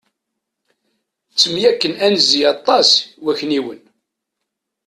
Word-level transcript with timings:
Ttemyakken 1.31 1.93
anzi 2.05 2.39
aṭas 2.53 2.89
wakniwen. 3.23 3.81